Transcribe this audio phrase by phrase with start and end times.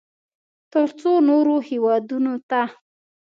[0.71, 2.61] ترڅو نورو هېوادونو ته